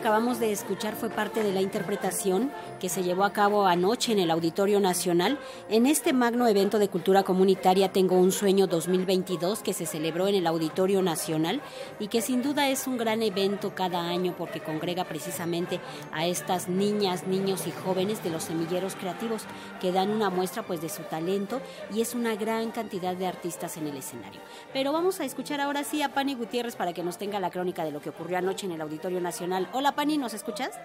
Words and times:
Acabamos 0.00 0.40
de 0.40 0.50
escuchar 0.50 0.96
fue 0.96 1.10
parte 1.10 1.42
de 1.42 1.52
la 1.52 1.60
interpretación 1.60 2.50
que 2.80 2.88
se 2.88 3.02
llevó 3.02 3.22
a 3.24 3.34
cabo 3.34 3.66
anoche 3.66 4.12
en 4.12 4.18
el 4.18 4.30
Auditorio 4.30 4.80
Nacional 4.80 5.38
en 5.68 5.84
este 5.84 6.14
magno 6.14 6.48
evento 6.48 6.78
de 6.78 6.88
cultura 6.88 7.22
comunitaria 7.22 7.92
Tengo 7.92 8.16
un 8.16 8.32
sueño 8.32 8.66
2022 8.66 9.60
que 9.60 9.74
se 9.74 9.84
celebró 9.84 10.26
en 10.26 10.36
el 10.36 10.46
Auditorio 10.46 11.02
Nacional 11.02 11.60
y 11.98 12.08
que 12.08 12.22
sin 12.22 12.42
duda 12.42 12.70
es 12.70 12.86
un 12.86 12.96
gran 12.96 13.22
evento 13.22 13.74
cada 13.74 14.08
año 14.08 14.34
porque 14.38 14.60
congrega 14.60 15.04
precisamente 15.04 15.80
a 16.12 16.24
estas 16.24 16.70
niñas, 16.70 17.26
niños 17.26 17.66
y 17.66 17.70
jóvenes 17.70 18.24
de 18.24 18.30
los 18.30 18.44
semilleros 18.44 18.94
creativos 18.94 19.42
que 19.82 19.92
dan 19.92 20.08
una 20.08 20.30
muestra 20.30 20.62
pues 20.62 20.80
de 20.80 20.88
su 20.88 21.02
talento 21.02 21.60
y 21.92 22.00
es 22.00 22.14
una 22.14 22.36
gran 22.36 22.70
cantidad 22.70 23.14
de 23.14 23.26
artistas 23.26 23.76
en 23.76 23.86
el 23.86 23.98
escenario. 23.98 24.40
Pero 24.72 24.94
vamos 24.94 25.20
a 25.20 25.26
escuchar 25.26 25.60
ahora 25.60 25.84
sí 25.84 26.00
a 26.00 26.14
Pani 26.14 26.36
Gutiérrez 26.36 26.74
para 26.74 26.94
que 26.94 27.02
nos 27.02 27.18
tenga 27.18 27.38
la 27.38 27.50
crónica 27.50 27.84
de 27.84 27.90
lo 27.90 28.00
que 28.00 28.08
ocurrió 28.08 28.38
anoche 28.38 28.64
en 28.64 28.72
el 28.72 28.80
Auditorio 28.80 29.20
Nacional 29.20 29.68
Hola 29.74 29.89
Pani, 29.92 30.18
¿nos 30.18 30.34
escuchas? 30.34 30.78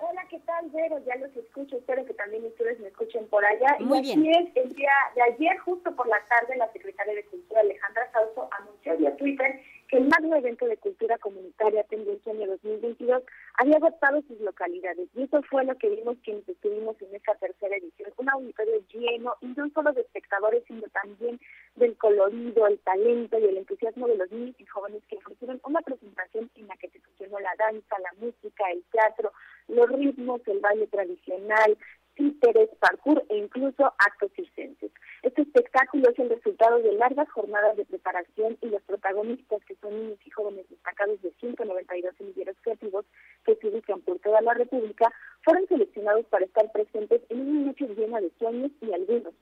Hola, 0.00 0.24
¿qué 0.30 0.38
tal, 0.40 0.70
Vero? 0.70 0.98
Ya 1.04 1.16
los 1.16 1.34
escucho, 1.36 1.76
espero 1.76 2.04
que 2.06 2.14
también 2.14 2.44
ustedes 2.44 2.78
me 2.80 2.88
escuchen 2.88 3.26
por 3.28 3.44
allá. 3.44 3.76
Muy 3.80 3.98
y 3.98 4.12
así 4.12 4.30
es, 4.30 4.48
el 4.56 4.74
día 4.74 4.92
de 5.14 5.22
ayer, 5.22 5.58
justo 5.58 5.94
por 5.94 6.06
la 6.08 6.18
tarde, 6.28 6.56
la 6.56 6.70
secretaria 6.72 7.14
de 7.14 7.24
Cultura, 7.26 7.60
Alejandra 7.60 8.10
Sauso, 8.12 8.48
anunció 8.52 8.96
vía 8.96 9.16
Twitter 9.16 9.60
que 9.88 9.96
el 9.96 10.06
magno 10.06 10.36
evento 10.36 10.66
de 10.66 10.76
cultura 10.76 11.16
comunitaria 11.18 11.82
Tendencia 11.84 12.32
Año 12.32 12.46
2022 12.46 13.22
había 13.54 13.76
agotado 13.76 14.22
sus 14.28 14.38
localidades. 14.40 15.08
Y 15.14 15.22
eso 15.22 15.42
fue 15.44 15.64
lo 15.64 15.76
que 15.76 15.88
vimos 15.88 16.18
quienes 16.22 16.46
estuvimos 16.46 17.00
en 17.00 17.14
esta 17.14 17.34
tercera 17.36 17.74
edición. 17.76 18.12
Un 18.18 18.28
auditorio 18.28 18.82
lleno, 18.92 19.34
y 19.40 19.46
no 19.46 19.68
solo 19.70 19.92
de 19.92 20.02
espectadores, 20.02 20.62
sino 20.66 20.82
también 20.88 21.40
del 21.76 21.96
colorido, 21.96 22.66
el 22.66 22.78
talento 22.80 23.38
y 23.38 23.44
el 23.44 23.56
entusiasmo 23.56 24.06
de 24.08 24.16
los 24.16 24.30
niños 24.30 24.56
y 24.58 24.66
jóvenes 24.66 25.02
que 25.08 25.16
ofrecieron 25.16 25.60
una 25.64 25.80
presentación 25.80 26.50
en 26.54 26.68
la 26.68 26.76
que 26.76 26.90
se 26.90 27.00
fusionó 27.00 27.38
la 27.40 27.54
danza, 27.68 27.96
la 27.98 28.12
música, 28.20 28.64
el 28.72 28.82
teatro, 28.90 29.32
los 29.68 29.88
ritmos, 29.90 30.40
el 30.46 30.60
baile 30.60 30.86
tradicional, 30.86 31.76
títeres, 32.14 32.68
parkour 32.80 33.22
e 33.28 33.36
incluso 33.36 33.84
actos 33.98 34.32
circenses. 34.34 34.90
Este 35.22 35.42
espectáculo 35.42 36.10
es 36.10 36.18
el 36.18 36.30
resultado 36.30 36.78
de 36.78 36.92
largas 36.92 37.30
jornadas 37.30 37.76
de 37.76 37.84
preparación 37.84 38.58
y 38.60 38.68
los 38.68 38.82
protagonistas, 38.82 39.64
que 39.66 39.76
son 39.76 39.94
niños 39.94 40.18
y 40.24 40.30
jóvenes 40.30 40.68
destacados 40.68 41.20
de 41.22 41.32
192 41.38 42.14
semilleros 42.16 42.56
creativos 42.62 43.04
que 43.44 43.54
se 43.56 43.68
ubican 43.68 44.00
por 44.00 44.18
toda 44.18 44.40
la 44.40 44.54
República, 44.54 45.12
fueron 45.44 45.66
seleccionados 45.68 46.26
para 46.26 46.44
estar 46.44 46.70
presentes 46.72 47.22
en 47.28 47.40
una 47.40 47.66
noche 47.68 47.86
llena 47.86 48.20
de 48.20 48.32
sueños 48.38 48.72
y 48.80 48.92
algunos. 48.92 49.34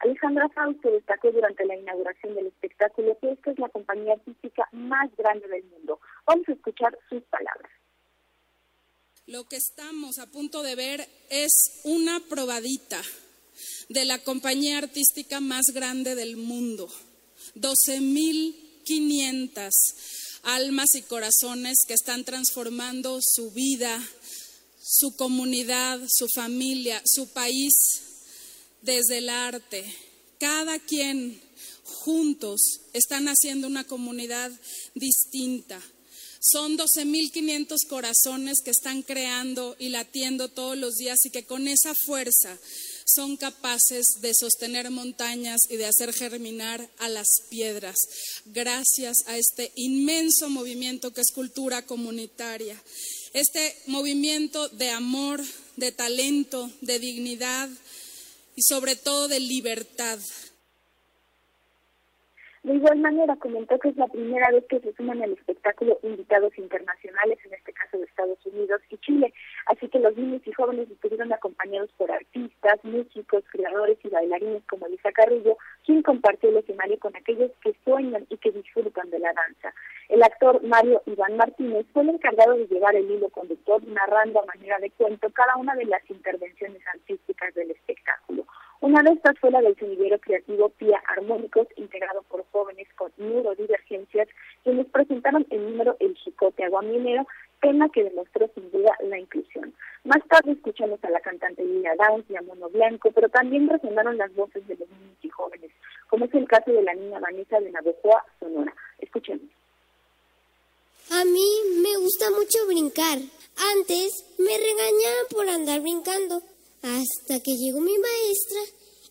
Alejandra 0.00 0.48
Fausto 0.50 0.90
destacó 0.90 1.32
durante 1.32 1.64
la 1.66 1.76
inauguración 1.76 2.34
del 2.34 2.46
espectáculo 2.46 3.18
que 3.20 3.32
esta 3.32 3.50
es 3.50 3.58
la 3.58 3.68
compañía 3.68 4.12
artística 4.12 4.68
más 4.72 5.10
grande 5.16 5.48
del 5.48 5.64
mundo. 5.64 5.98
Vamos 6.26 6.48
a 6.48 6.52
escuchar 6.52 6.96
sus 7.08 7.22
palabras. 7.24 7.72
Lo 9.26 9.44
que 9.44 9.56
estamos 9.56 10.18
a 10.18 10.26
punto 10.26 10.62
de 10.62 10.74
ver 10.74 11.06
es 11.30 11.80
una 11.84 12.20
probadita 12.30 13.00
de 13.88 14.04
la 14.04 14.18
compañía 14.18 14.78
artística 14.78 15.40
más 15.40 15.66
grande 15.74 16.14
del 16.14 16.36
mundo. 16.36 16.88
12.500 17.56 19.70
almas 20.44 20.94
y 20.94 21.02
corazones 21.02 21.78
que 21.86 21.94
están 21.94 22.24
transformando 22.24 23.18
su 23.20 23.50
vida, 23.50 24.00
su 24.80 25.16
comunidad, 25.16 26.00
su 26.08 26.28
familia, 26.34 27.02
su 27.04 27.32
país 27.32 28.07
desde 28.82 29.18
el 29.18 29.28
arte. 29.28 29.84
Cada 30.38 30.78
quien 30.78 31.40
juntos 31.84 32.60
están 32.92 33.26
haciendo 33.28 33.66
una 33.66 33.84
comunidad 33.84 34.50
distinta 34.94 35.80
son 36.40 36.78
12.500 36.78 37.86
corazones 37.88 38.58
que 38.64 38.70
están 38.70 39.02
creando 39.02 39.76
y 39.78 39.88
latiendo 39.88 40.48
todos 40.48 40.76
los 40.76 40.94
días 40.94 41.18
y 41.24 41.30
que 41.30 41.44
con 41.44 41.66
esa 41.66 41.94
fuerza 42.06 42.56
son 43.04 43.36
capaces 43.36 44.06
de 44.20 44.32
sostener 44.38 44.90
montañas 44.90 45.60
y 45.68 45.76
de 45.76 45.86
hacer 45.86 46.12
germinar 46.12 46.88
a 46.98 47.08
las 47.08 47.26
piedras, 47.50 47.96
gracias 48.46 49.16
a 49.26 49.36
este 49.36 49.72
inmenso 49.74 50.48
movimiento 50.48 51.12
que 51.12 51.22
es 51.22 51.32
cultura 51.34 51.84
comunitaria. 51.86 52.80
Este 53.32 53.76
movimiento 53.86 54.68
de 54.68 54.90
amor, 54.90 55.42
de 55.76 55.92
talento, 55.92 56.70
de 56.80 56.98
dignidad 56.98 57.68
y 58.58 58.62
sobre 58.62 58.96
todo 58.96 59.28
de 59.28 59.38
libertad. 59.38 60.18
De 62.64 62.74
igual 62.74 62.98
manera, 62.98 63.36
comentó 63.36 63.78
que 63.78 63.90
es 63.90 63.96
la 63.96 64.08
primera 64.08 64.50
vez 64.50 64.64
que 64.68 64.80
se 64.80 64.92
suman 64.94 65.22
al 65.22 65.32
espectáculo 65.32 66.00
invitados 66.02 66.52
internacionales, 66.58 67.38
en 67.44 67.54
este 67.54 67.72
caso 67.72 67.98
de 67.98 68.04
Estados 68.04 68.38
Unidos 68.44 68.80
y 68.90 68.98
Chile. 68.98 69.32
Así 69.66 69.88
que 69.88 70.00
los 70.00 70.16
niños 70.16 70.42
y 70.44 70.52
jóvenes 70.52 70.90
estuvieron 70.90 71.32
acompañados 71.32 71.90
por 71.96 72.10
artistas, 72.10 72.82
músicos, 72.82 73.44
creadores 73.52 73.96
y 74.02 74.08
bailarines 74.08 74.64
como 74.68 74.86
Elisa 74.86 75.12
Carrillo, 75.12 75.56
quien 75.86 76.02
compartió 76.02 76.50
el 76.50 76.56
escenario 76.56 76.98
con 76.98 77.14
aquellos 77.14 77.52
que 77.62 77.76
sueñan 77.84 78.26
y 78.28 78.36
que 78.38 78.50
disfrutan 78.50 79.08
de 79.08 79.20
la 79.20 79.32
danza. 79.32 79.72
El 80.08 80.22
actor 80.22 80.60
Mario 80.64 81.00
Iván 81.06 81.36
Martínez 81.36 81.86
fue 81.92 82.02
el 82.02 82.10
encargado 82.10 82.56
de 82.56 82.66
llevar 82.66 82.96
el 82.96 83.08
hilo 83.08 83.28
conductor, 83.28 83.82
narrando 83.86 84.42
a 84.42 84.46
manera 84.46 84.78
de 84.80 84.90
cuento 84.90 85.30
cada 85.30 85.56
una 85.56 85.76
de 85.76 85.84
las 85.84 86.02
intervenciones 86.10 86.82
artísticas 86.92 87.54
del 87.54 87.70
espectáculo. 87.70 87.87
Una 88.80 89.02
de 89.02 89.10
estas 89.10 89.36
fue 89.40 89.50
la 89.50 89.60
del 89.60 89.76
semillero 89.76 90.18
creativo 90.20 90.68
Pia 90.68 91.02
Armónicos, 91.08 91.66
integrado 91.76 92.22
por 92.22 92.44
jóvenes 92.52 92.86
con 92.96 93.10
neurodivergencias, 93.16 94.28
quienes 94.62 94.86
presentaron 94.86 95.44
el 95.50 95.70
número 95.70 95.96
El 95.98 96.14
Chicote 96.14 96.62
Aguaminero, 96.64 97.26
tema 97.60 97.88
que 97.88 98.04
demostró 98.04 98.48
sin 98.54 98.70
duda 98.70 98.96
la 99.02 99.18
inclusión. 99.18 99.74
Más 100.04 100.24
tarde 100.28 100.52
escuchamos 100.52 101.02
a 101.02 101.10
la 101.10 101.20
cantante 101.20 101.64
Lina 101.64 101.90
Downs 101.96 102.24
y 102.30 102.36
a 102.36 102.42
Mono 102.42 102.68
Blanco, 102.68 103.10
pero 103.10 103.28
también 103.28 103.68
resonaron 103.68 104.16
las 104.16 104.32
voces 104.36 104.66
de 104.68 104.76
los 104.76 104.88
niños 104.88 105.18
y 105.22 105.28
jóvenes, 105.28 105.72
como 106.08 106.26
es 106.26 106.34
el 106.34 106.46
caso 106.46 106.70
de 106.70 106.82
la 106.82 106.94
niña 106.94 107.18
Vanessa 107.18 107.58
de 107.58 107.72
Navojoa, 107.72 108.24
Sonora. 108.38 108.72
Escuchemos. 109.00 109.50
A 111.10 111.24
mí 111.24 111.48
me 111.82 111.96
gusta 111.96 112.30
mucho 112.30 112.64
brincar. 112.68 113.18
Antes 113.74 114.36
me 114.38 114.56
regañaban 114.56 115.26
por 115.30 115.48
andar 115.48 115.80
brincando 115.80 116.42
hasta 116.82 117.40
que 117.40 117.56
llegó 117.56 117.80
mi 117.80 117.96
maestra 117.98 118.60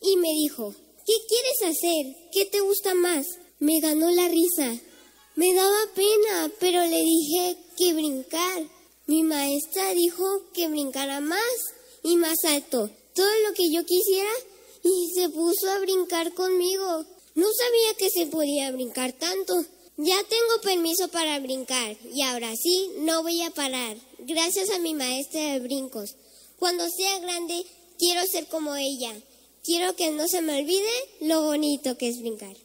y 0.02 0.18
me 0.18 0.30
dijo, 0.30 0.74
¿qué 1.06 1.14
quieres 1.28 1.62
hacer? 1.64 2.16
¿Qué 2.32 2.46
te 2.46 2.62
gusta 2.62 2.94
más? 2.94 3.26
Me 3.60 3.80
ganó 3.80 4.10
la 4.12 4.28
risa. 4.28 4.80
Me 5.36 5.54
daba 5.54 5.78
pena, 5.94 6.52
pero 6.60 6.82
le 6.82 7.02
dije 7.02 7.58
que 7.78 7.94
brincar. 7.94 8.64
Mi 9.06 9.24
maestra 9.24 9.94
dijo 9.94 10.26
que 10.54 10.68
brincara 10.68 11.22
más 11.22 11.42
y 12.04 12.18
más 12.18 12.38
alto, 12.46 12.90
todo 13.14 13.40
lo 13.48 13.54
que 13.54 13.72
yo 13.72 13.86
quisiera, 13.86 14.30
y 14.84 15.12
se 15.14 15.30
puso 15.30 15.70
a 15.70 15.80
brincar 15.80 16.34
conmigo. 16.34 17.06
No 17.36 17.48
sabía 17.54 17.94
que 17.98 18.10
se 18.10 18.28
podía 18.28 18.72
brincar 18.72 19.14
tanto. 19.14 19.64
Ya 19.98 20.18
tengo 20.24 20.62
permiso 20.62 21.08
para 21.08 21.40
brincar 21.40 21.98
y 22.14 22.22
ahora 22.22 22.56
sí 22.56 22.92
no 23.00 23.24
voy 23.24 23.42
a 23.42 23.50
parar, 23.50 23.98
gracias 24.20 24.70
a 24.70 24.78
mi 24.78 24.94
maestra 24.94 25.54
de 25.54 25.60
brincos. 25.60 26.16
Cuando 26.58 26.90
sea 26.90 27.20
grande, 27.20 27.54
quiero 28.00 28.22
ser 28.26 28.48
como 28.48 28.76
ella. 28.76 29.14
Quiero 29.64 29.96
que 29.96 30.10
no 30.10 30.28
se 30.28 30.42
me 30.42 30.60
olvide 30.60 30.90
lo 31.22 31.44
bonito 31.44 31.96
que 32.00 32.10
es 32.10 32.20
brincar. 32.20 32.56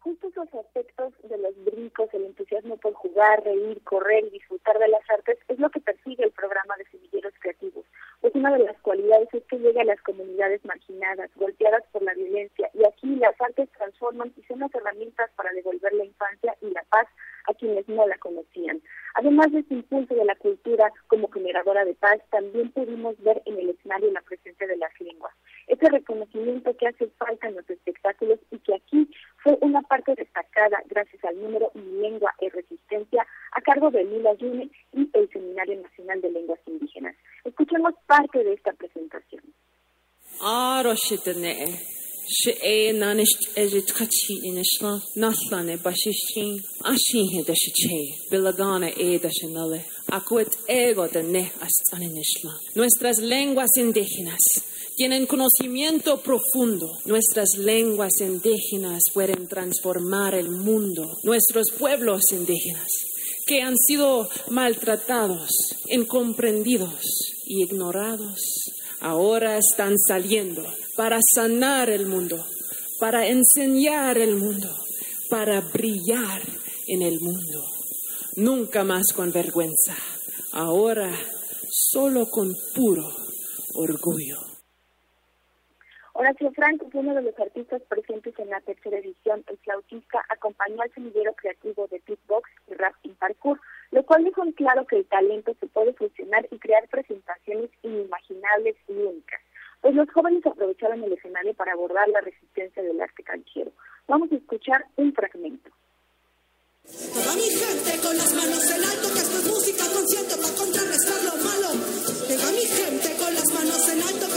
Justo 0.00 0.28
esos 0.28 0.52
aspectos 0.52 1.12
de 1.22 1.38
los 1.38 1.54
brincos, 1.64 2.08
el 2.12 2.24
entusiasmo 2.24 2.76
por 2.76 2.94
jugar, 2.94 3.44
reír, 3.44 3.80
correr 3.84 4.24
y 4.24 4.30
disfrutar 4.30 4.78
de 4.78 4.88
las 4.88 5.08
artes 5.10 5.38
es 5.46 5.58
lo 5.60 5.70
que 5.70 5.80
persigue 5.80 6.24
el 6.24 6.32
programa 6.32 6.76
de 6.76 6.86
Semilleros 6.86 7.34
Creativos. 7.38 7.84
Pues 8.20 8.34
una 8.34 8.56
de 8.56 8.64
las 8.64 8.78
cualidades 8.82 9.28
es 9.32 9.44
que 9.44 9.58
llega 9.58 9.82
a 9.82 9.84
las 9.84 10.00
comunidades 10.02 10.64
marginadas, 10.64 11.30
golpeadas 11.36 11.84
por 11.92 12.02
la 12.02 12.14
violencia, 12.14 12.70
y 12.74 12.84
aquí 12.84 13.14
las 13.16 13.40
artes 13.40 13.68
transforman 13.76 14.32
y 14.36 14.42
son 14.44 14.60
las 14.60 14.74
herramientas 14.74 15.30
para 15.36 15.52
devolver 15.52 15.92
la 15.92 16.04
infancia 16.04 16.56
y 16.60 16.70
la 16.70 16.82
paz 16.84 17.06
a 17.46 17.54
quienes 17.54 17.88
no 17.88 18.06
la 18.06 18.18
conocían. 18.18 18.82
Además 19.18 19.50
de 19.50 19.60
este 19.60 19.74
impulso 19.74 20.14
de 20.14 20.26
la 20.26 20.36
cultura 20.36 20.92
como 21.08 21.30
generadora 21.30 21.86
de 21.86 21.94
paz, 21.94 22.18
también 22.30 22.70
pudimos 22.72 23.18
ver 23.22 23.42
en 23.46 23.58
el 23.58 23.70
escenario 23.70 24.12
la 24.12 24.20
presencia 24.20 24.66
de 24.66 24.76
las 24.76 24.90
lenguas. 25.00 25.32
Ese 25.68 25.88
reconocimiento 25.88 26.76
que 26.76 26.86
hace 26.86 27.08
falta 27.18 27.48
en 27.48 27.54
los 27.54 27.68
espectáculos 27.70 28.38
y 28.50 28.58
que 28.58 28.74
aquí 28.74 29.10
fue 29.42 29.56
una 29.62 29.80
parte 29.80 30.14
destacada 30.14 30.82
gracias 30.90 31.24
al 31.24 31.40
número 31.40 31.70
Mi 31.74 32.02
Lengua 32.02 32.34
y 32.42 32.50
Resistencia 32.50 33.26
a 33.52 33.60
cargo 33.62 33.90
de 33.90 34.04
Lila 34.04 34.34
Yune 34.34 34.70
y 34.92 35.10
el 35.14 35.30
Seminario 35.30 35.80
Nacional 35.80 36.20
de 36.20 36.30
Lenguas 36.32 36.60
Indígenas. 36.66 37.16
Escuchemos 37.44 37.94
parte 38.06 38.44
de 38.44 38.52
esta 38.52 38.74
presentación. 38.74 39.42
E 42.54 42.92
kachi 43.82 44.40
bashishin 47.46 48.14
bilagana 48.30 48.88
e 48.88 49.18
dashinale 49.18 49.84
acuet 50.10 50.48
ego 50.68 51.08
de 51.08 51.22
ne 51.22 51.52
nuestras 52.74 53.18
lenguas 53.18 53.70
indígenas 53.76 54.40
tienen 54.96 55.26
conocimiento 55.26 56.22
profundo. 56.22 56.86
Nuestras 57.04 57.58
lenguas 57.58 58.14
indígenas 58.20 59.02
pueden 59.12 59.46
transformar 59.46 60.34
el 60.34 60.50
mundo. 60.50 61.18
Nuestros 61.22 61.66
pueblos 61.78 62.22
indígenas 62.32 62.88
que 63.46 63.62
han 63.62 63.76
sido 63.76 64.28
maltratados, 64.50 65.50
incomprendidos 65.86 67.00
y 67.44 67.62
ignorados, 67.62 68.40
ahora 69.06 69.56
están 69.56 69.94
saliendo 69.98 70.64
para 70.96 71.20
sanar 71.34 71.90
el 71.90 72.06
mundo, 72.06 72.44
para 72.98 73.28
enseñar 73.28 74.18
el 74.18 74.34
mundo, 74.34 74.68
para 75.30 75.60
brillar 75.60 76.42
en 76.88 77.02
el 77.02 77.20
mundo. 77.20 77.64
Nunca 78.34 78.82
más 78.82 79.12
con 79.14 79.30
vergüenza, 79.30 79.96
ahora 80.50 81.12
solo 81.70 82.26
con 82.28 82.52
puro 82.74 83.08
orgullo. 83.74 84.55
Horacio 86.18 86.50
Franco 86.52 86.88
uno 86.94 87.14
de 87.14 87.20
los 87.20 87.38
artistas 87.38 87.82
presentes 87.90 88.32
en 88.38 88.48
la 88.48 88.60
tercera 88.62 88.96
edición. 88.96 89.44
El 89.48 89.58
flautista 89.58 90.24
acompañó 90.30 90.80
al 90.80 90.90
semillero 90.94 91.34
creativo 91.34 91.86
de 91.88 92.00
beatbox 92.06 92.48
y 92.68 92.74
rap 92.74 92.94
in 93.02 93.14
parkour, 93.16 93.60
lo 93.90 94.02
cual 94.02 94.24
dejó 94.24 94.42
en 94.42 94.52
claro 94.52 94.86
que 94.86 94.96
el 94.96 95.04
talento 95.04 95.54
se 95.60 95.66
puede 95.66 95.92
fusionar 95.92 96.48
y 96.50 96.58
crear 96.58 96.88
presentaciones 96.88 97.68
inimaginables 97.82 98.76
y 98.88 98.92
únicas. 98.92 99.42
Pues 99.82 99.94
los 99.94 100.10
jóvenes 100.10 100.46
aprovecharon 100.46 101.04
el 101.04 101.12
escenario 101.12 101.52
para 101.52 101.72
abordar 101.72 102.08
la 102.08 102.22
resistencia 102.22 102.82
del 102.82 102.98
arte 102.98 103.22
canchero. 103.22 103.72
Vamos 104.08 104.32
a 104.32 104.36
escuchar 104.36 104.86
un 104.96 105.12
fragmento. 105.12 105.70
Toda 107.12 107.34
mi 107.34 107.50
gente 107.50 107.92
con 108.00 108.16
las 108.16 108.32
manos 108.32 108.64
en 108.70 108.82
alto, 108.84 109.12
que 109.12 109.20
esto 109.20 109.36
es 109.36 109.46
música 109.52 109.84
consciente 109.92 110.34
para 110.40 110.54
contrarrestar 110.56 111.24
lo 111.28 111.36
malo. 111.44 111.68
Toda 112.24 112.52
mi 112.52 112.64
gente 112.64 113.08
con 113.20 113.34
las 113.34 113.48
manos 113.52 113.88
en 113.92 114.00
alto, 114.00 114.35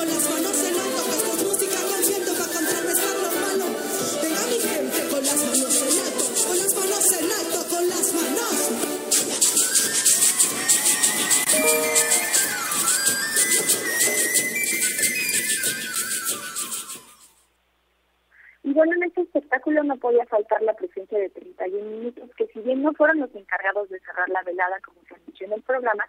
con 0.00 0.08
las 0.08 0.24
manos 0.30 0.56
alto, 0.64 1.02
música 1.44 1.76
para 1.76 2.52
contrarrestar 2.54 3.16
las 3.20 3.36
manos. 3.36 3.70
Y 18.62 18.72
bueno, 18.72 18.94
en 18.94 19.02
este 19.02 19.22
espectáculo 19.22 19.82
no 19.82 19.96
podía 19.96 20.24
faltar 20.26 20.62
la 20.62 20.74
presencia 20.74 21.18
de 21.18 21.28
31 21.28 21.90
minutos, 21.90 22.30
que 22.36 22.46
si 22.48 22.60
bien 22.60 22.82
no 22.82 22.92
fueron 22.94 23.20
los 23.20 23.34
encargados 23.34 23.90
de 23.90 24.00
cerrar 24.00 24.28
la 24.30 24.42
velada 24.44 24.80
como 24.80 25.02
se 25.08 25.14
anunció 25.14 25.46
en 25.46 25.52
el 25.54 25.62
programa, 25.62 26.04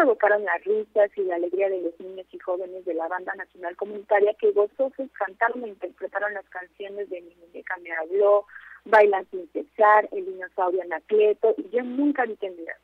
provocaron 0.00 0.44
las 0.44 0.64
risas 0.64 1.10
y 1.16 1.22
la 1.24 1.34
alegría 1.34 1.68
de 1.68 1.82
los 1.82 2.00
niños 2.00 2.26
y 2.32 2.38
jóvenes 2.38 2.86
de 2.86 2.94
la 2.94 3.06
Banda 3.08 3.34
Nacional 3.34 3.76
Comunitaria 3.76 4.34
que 4.40 4.50
gozosos 4.52 5.10
cantaron 5.12 5.62
e 5.64 5.68
interpretaron 5.68 6.32
las 6.32 6.48
canciones 6.48 7.10
de 7.10 7.20
Mi 7.20 7.34
muñeca 7.34 7.76
me 7.82 7.92
habló, 7.92 8.46
Bailan 8.86 9.28
sin 9.30 9.46
cesar, 9.52 10.08
El 10.12 10.24
dinosaurio 10.24 10.80
Anacleto 10.82 11.54
y 11.58 11.68
Yo 11.68 11.82
nunca 11.82 12.24
vi 12.24 12.38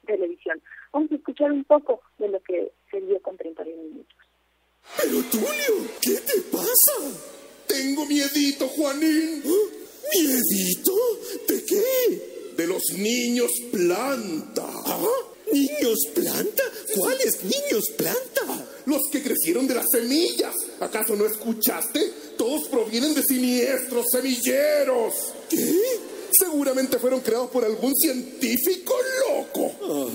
televisión. 0.07 0.61
Vamos 0.93 1.11
a 1.11 1.15
escuchar 1.15 1.53
un 1.53 1.65
poco 1.65 2.03
de 2.19 2.29
lo 2.29 2.41
que 2.41 2.71
se 2.91 3.01
dio 3.01 3.19
con 3.23 3.37
31 3.39 3.83
minutos. 3.83 4.17
Pero 4.99 5.23
Tulio, 5.31 5.89
¿qué 6.03 6.17
te 6.21 6.41
pasa? 6.53 7.33
Tengo 7.67 8.05
miedito, 8.05 8.69
Juanín. 8.69 9.43
¿Miedito? 10.13 10.93
¿De 11.49 11.65
qué? 11.65 12.55
De 12.57 12.67
los 12.67 12.83
niños 12.99 13.51
planta. 13.73 14.65
¿Ah? 14.67 15.36
¿Niños 15.53 15.99
planta? 16.15 16.63
¿Cuáles 16.95 17.43
niños 17.45 17.85
planta? 17.97 18.67
Los 18.87 19.03
que 19.11 19.23
crecieron 19.23 19.67
de 19.67 19.75
las 19.75 19.87
semillas. 19.91 20.55
¿Acaso 20.81 21.17
no 21.17 21.27
escuchaste? 21.27 22.01
Todos 22.37 22.69
provienen 22.69 23.15
de 23.15 23.23
siniestros 23.23 24.07
semilleros. 24.11 25.15
¿Qué? 25.49 25.81
Seguramente 26.33 26.99
fueron 26.99 27.21
creados 27.21 27.51
por 27.51 27.65
algún 27.65 27.95
científico 27.95 28.95
loco. 29.29 30.11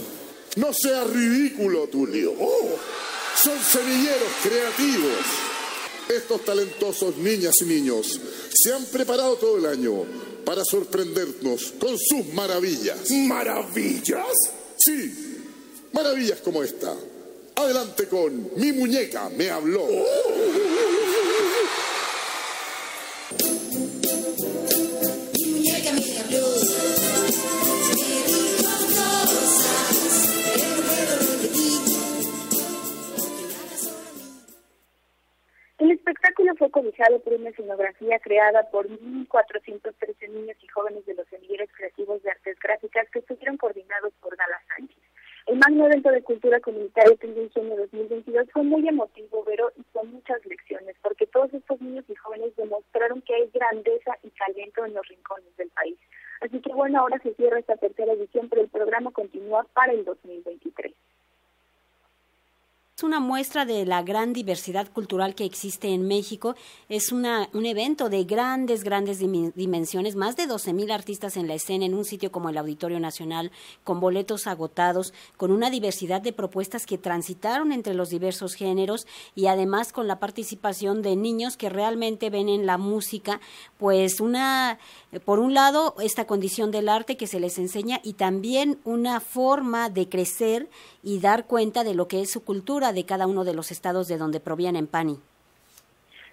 No 0.58 0.74
seas 0.74 1.10
ridículo, 1.10 1.88
Tulio. 1.88 2.34
Son 3.42 3.58
semilleros 3.64 4.30
creativos. 4.44 5.18
Estos 6.10 6.44
talentosos 6.44 7.16
niñas 7.18 7.54
y 7.62 7.66
niños 7.66 8.20
se 8.54 8.74
han 8.74 8.84
preparado 8.86 9.36
todo 9.38 9.58
el 9.58 9.66
año 9.66 10.04
para 10.46 10.64
sorprendernos 10.66 11.74
con 11.80 11.98
sus 11.98 12.34
maravillas. 12.34 13.10
¿Maravillas? 13.12 14.28
Sí, 14.84 15.38
maravillas 15.94 16.42
como 16.42 16.64
esta. 16.64 16.92
Adelante 17.56 18.08
con 18.08 18.50
Mi 18.56 18.72
muñeca 18.72 19.30
me 19.30 19.52
habló. 19.52 19.86
Mi 25.38 25.46
muñeca 25.52 25.92
me 25.94 26.18
habló. 26.18 26.46
Me 27.90 28.02
dijo 28.10 28.74
cosas 28.90 30.18
que 30.46 30.58
no 30.66 30.76
puedo 30.82 31.14
repetir. 31.30 31.82
El 35.78 35.92
espectáculo 35.92 36.56
fue 36.58 36.72
cobijado 36.72 37.20
por 37.20 37.34
una 37.34 37.50
escenografía 37.50 38.18
creada 38.20 38.68
por 38.72 38.88
1.413 38.88 40.30
niños 40.30 40.58
y 40.60 40.68
jóvenes 40.70 41.06
de 41.06 41.14
los 41.14 41.28
semilleros 41.28 41.70
creativos 41.78 42.24
de 42.24 42.32
artes 42.32 42.58
gráficas 42.60 43.08
que 43.12 43.20
estuvieron 43.20 43.58
coordinados 43.58 44.14
por 44.22 44.36
Sánchez. 44.36 44.61
El 45.52 45.58
magno 45.58 45.86
evento 45.86 46.10
de 46.12 46.24
cultura 46.24 46.62
comunitaria 46.62 47.14
Tendencia 47.18 47.62
2022 47.62 48.48
fue 48.54 48.64
muy 48.64 48.88
emotivo, 48.88 49.44
pero 49.44 49.70
y 49.76 49.84
con 49.92 50.10
muchas 50.10 50.40
lecciones, 50.46 50.96
porque 51.02 51.28
todos 51.28 51.54
estos 51.54 51.82
niños 51.82 52.06
y 52.08 52.16
jóvenes 52.16 52.56
demostraron 52.56 53.22
que 53.22 53.36
hay 53.36 53.50
grandeza 53.54 54.18
y 54.24 54.30
talento 54.30 54.86
en 54.86 54.94
los 54.94 55.06
rincones 55.10 55.58
del 55.58 55.68
país. 55.72 55.98
Así 56.40 56.62
que 56.62 56.74
bueno, 56.74 57.02
ahora 57.02 57.20
se 57.22 57.34
cierra 57.34 57.60
esta 57.60 57.76
tercera 57.76 58.14
edición, 58.14 58.48
pero 58.48 58.62
el 58.62 58.70
programa 58.70 59.12
continúa 59.12 59.68
para 59.74 59.92
el 59.92 60.06
2023 60.06 60.94
una 63.04 63.20
muestra 63.20 63.66
de 63.66 63.86
la 63.86 64.04
gran 64.04 64.34
diversidad 64.34 64.92
cultural 64.92 65.36
que 65.36 65.46
existe 65.46 65.90
en 65.90 66.08
México. 66.08 66.56
Es 66.90 67.12
una, 67.12 67.50
un 67.54 67.66
evento 67.66 68.10
de 68.10 68.24
grandes, 68.24 68.84
grandes 68.84 69.20
dimensiones, 69.20 70.16
más 70.16 70.36
de 70.36 70.48
12 70.48 70.74
mil 70.74 70.92
artistas 70.92 71.38
en 71.38 71.48
la 71.48 71.54
escena 71.54 71.86
en 71.86 71.94
un 71.94 72.06
sitio 72.06 72.32
como 72.32 72.50
el 72.50 72.58
Auditorio 72.58 73.00
Nacional, 73.00 73.52
con 73.84 74.00
boletos 74.00 74.48
agotados, 74.48 75.14
con 75.38 75.52
una 75.52 75.70
diversidad 75.70 76.22
de 76.22 76.34
propuestas 76.34 76.86
que 76.86 76.98
transitaron 76.98 77.72
entre 77.72 77.94
los 77.94 78.10
diversos 78.10 78.54
géneros 78.54 79.08
y 79.36 79.48
además 79.48 79.92
con 79.94 80.08
la 80.08 80.20
participación 80.20 81.02
de 81.02 81.16
niños 81.16 81.58
que 81.58 81.70
realmente 81.70 82.30
ven 82.30 82.50
en 82.50 82.66
la 82.66 82.78
música, 82.78 83.40
pues 83.78 84.20
una, 84.20 84.80
por 85.26 85.40
un 85.40 85.54
lado, 85.54 85.96
esta 86.02 86.26
condición 86.26 86.72
del 86.72 86.90
arte 86.90 87.18
que 87.18 87.28
se 87.28 87.40
les 87.40 87.58
enseña 87.58 88.00
y 88.04 88.14
también 88.14 88.80
una 88.84 89.20
forma 89.20 89.90
de 89.90 90.10
crecer 90.10 90.70
y 91.04 91.20
dar 91.20 91.48
cuenta 91.48 91.84
de 91.84 91.96
lo 91.96 92.08
que 92.08 92.22
es 92.22 92.32
su 92.32 92.44
cultura 92.44 92.91
de 92.94 93.06
cada 93.06 93.28
uno 93.28 93.44
de 93.44 93.54
los 93.54 93.72
estados 93.72 94.08
de 94.08 94.18
donde 94.18 94.40
provienen, 94.40 94.88
Pani. 94.88 95.20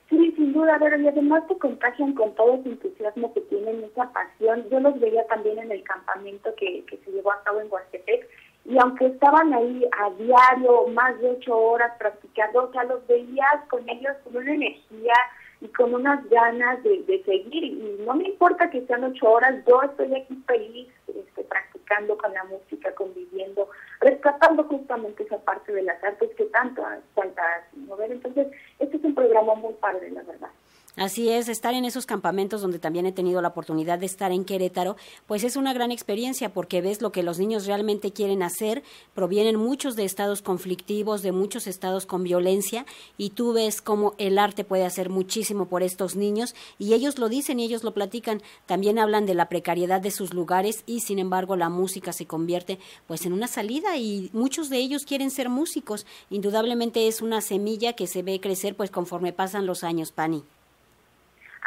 Sí, 0.08 0.32
sin 0.36 0.52
duda, 0.54 0.76
pero 0.80 0.98
y 0.98 1.06
además 1.06 1.46
te 1.48 1.58
contagian 1.58 2.14
con 2.14 2.34
todo 2.34 2.54
ese 2.54 2.70
entusiasmo 2.70 3.32
que 3.34 3.42
tienen, 3.42 3.84
esa 3.84 4.10
pasión. 4.12 4.64
Yo 4.70 4.80
los 4.80 4.98
veía 4.98 5.26
también 5.26 5.58
en 5.58 5.70
el 5.70 5.82
campamento 5.82 6.54
que, 6.56 6.84
que 6.86 6.96
se 6.98 7.10
llevó 7.10 7.32
a 7.32 7.42
cabo 7.42 7.60
en 7.60 7.70
Huastepec, 7.70 8.26
y 8.64 8.78
aunque 8.78 9.06
estaban 9.06 9.52
ahí 9.54 9.86
a 9.98 10.10
diario, 10.10 10.88
más 10.88 11.18
de 11.20 11.30
ocho 11.30 11.56
horas 11.56 11.92
practicando, 11.98 12.64
o 12.64 12.72
sea, 12.72 12.84
los 12.84 13.06
veías 13.06 13.64
con 13.70 13.88
ellos 13.88 14.14
con 14.24 14.36
una 14.36 14.52
energía 14.52 15.14
y 15.60 15.68
con 15.68 15.94
unas 15.94 16.28
ganas 16.28 16.82
de, 16.82 17.02
de 17.02 17.22
seguir, 17.24 17.64
y 17.64 17.96
no 18.06 18.14
me 18.14 18.28
importa 18.28 18.70
que 18.70 18.86
sean 18.86 19.04
ocho 19.04 19.30
horas, 19.30 19.62
yo 19.66 19.82
estoy 19.82 20.14
aquí 20.14 20.42
feliz, 20.46 20.88
este, 21.08 21.44
practicando 21.44 22.16
con 22.16 22.32
la 22.32 22.44
música, 22.44 22.94
conviviendo, 22.94 23.68
rescatando 24.00 24.64
justamente 24.64 25.22
esa 25.22 25.38
parte 25.38 25.72
de 25.72 25.82
las 25.82 26.02
artes 26.02 26.30
que 26.36 26.44
tanto 26.46 26.82
falta 27.14 27.42
mover. 27.74 28.12
Entonces, 28.12 28.48
este 28.78 28.96
es 28.96 29.04
un 29.04 29.14
programa 29.14 29.54
muy 29.54 29.74
padre, 29.74 30.10
la 30.10 30.22
verdad. 30.22 30.50
Así 30.98 31.28
es, 31.28 31.48
estar 31.48 31.74
en 31.74 31.84
esos 31.84 32.06
campamentos 32.06 32.60
donde 32.60 32.80
también 32.80 33.06
he 33.06 33.12
tenido 33.12 33.40
la 33.40 33.48
oportunidad 33.48 34.00
de 34.00 34.06
estar 34.06 34.32
en 34.32 34.44
Querétaro, 34.44 34.96
pues 35.28 35.44
es 35.44 35.54
una 35.54 35.72
gran 35.72 35.92
experiencia 35.92 36.52
porque 36.52 36.80
ves 36.80 37.02
lo 37.02 37.12
que 37.12 37.22
los 37.22 37.38
niños 37.38 37.66
realmente 37.66 38.12
quieren 38.12 38.42
hacer, 38.42 38.82
provienen 39.14 39.54
muchos 39.54 39.94
de 39.94 40.04
estados 40.04 40.42
conflictivos, 40.42 41.22
de 41.22 41.30
muchos 41.30 41.68
estados 41.68 42.04
con 42.04 42.24
violencia 42.24 42.84
y 43.16 43.30
tú 43.30 43.52
ves 43.52 43.80
cómo 43.80 44.14
el 44.18 44.40
arte 44.40 44.64
puede 44.64 44.84
hacer 44.84 45.08
muchísimo 45.08 45.66
por 45.66 45.84
estos 45.84 46.16
niños 46.16 46.56
y 46.80 46.94
ellos 46.94 47.16
lo 47.20 47.28
dicen 47.28 47.60
y 47.60 47.64
ellos 47.64 47.84
lo 47.84 47.94
platican, 47.94 48.42
también 48.66 48.98
hablan 48.98 49.24
de 49.24 49.34
la 49.34 49.48
precariedad 49.48 50.00
de 50.00 50.10
sus 50.10 50.34
lugares 50.34 50.82
y 50.84 50.98
sin 50.98 51.20
embargo 51.20 51.54
la 51.54 51.68
música 51.68 52.12
se 52.12 52.26
convierte 52.26 52.80
pues 53.06 53.24
en 53.24 53.32
una 53.32 53.46
salida 53.46 53.96
y 53.98 54.30
muchos 54.32 54.68
de 54.68 54.78
ellos 54.78 55.04
quieren 55.04 55.30
ser 55.30 55.48
músicos, 55.48 56.06
indudablemente 56.28 57.06
es 57.06 57.22
una 57.22 57.40
semilla 57.40 57.92
que 57.92 58.08
se 58.08 58.22
ve 58.22 58.40
crecer 58.40 58.74
pues 58.74 58.90
conforme 58.90 59.32
pasan 59.32 59.64
los 59.64 59.84
años, 59.84 60.10
Pani. 60.10 60.42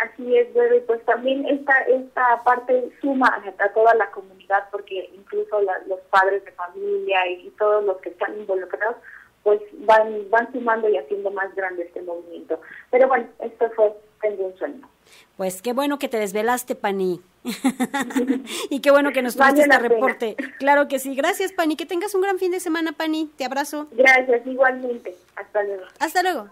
Así 0.02 0.36
es, 0.36 0.48
y 0.50 0.80
pues 0.88 1.06
también 1.06 1.46
esta, 1.46 1.74
esta 1.82 2.44
parte 2.44 2.90
suma 3.02 3.28
a 3.60 3.70
toda 3.70 3.94
la 3.94 4.10
comunidad, 4.10 4.68
porque 4.72 5.12
incluso 5.14 5.62
los 5.62 6.00
padres 6.10 6.44
de 6.44 6.52
familia 6.54 7.28
y, 7.30 7.50
todos 7.52 7.84
los 7.86 7.98
que 7.98 8.10
están 8.10 8.36
involucrados, 8.36 8.96
pues 9.44 9.62
van, 9.86 10.28
van 10.32 10.52
sumando 10.52 10.90
y 10.90 10.98
haciendo 10.98 11.30
más 11.30 11.54
grande 11.54 11.84
este 11.84 12.02
movimiento. 12.02 12.60
Pero 12.90 13.08
bueno, 13.08 13.28
esto 13.40 13.70
fue 13.76 13.94
Tengo 14.22 14.48
un 14.48 14.58
sueño. 14.58 14.90
Pues 15.38 15.62
qué 15.62 15.74
bueno 15.74 16.00
que 16.00 16.08
te 16.08 16.18
desvelaste, 16.18 16.74
Pani. 16.74 17.22
y 18.70 18.82
qué 18.82 18.92
bueno 18.92 19.12
que 19.12 19.22
nos 19.22 19.36
tuviste 19.36 19.62
este 19.62 19.80
reporte. 19.80 20.36
Claro 20.58 20.88
que 20.88 20.98
sí. 20.98 21.16
Gracias, 21.16 21.54
Pani. 21.54 21.76
Que 21.76 21.86
tengas 21.86 22.16
un 22.16 22.22
gran 22.22 22.40
fin 22.40 22.52
de 22.52 22.60
semana, 22.60 22.92
Pani. 22.94 23.30
Te 23.38 23.46
abrazo. 23.46 23.88
Gracias, 23.92 24.46
igualmente. 24.48 25.16
Hasta 25.36 25.64
luego. 25.64 25.84
Hasta 26.00 26.24
luego. 26.24 26.50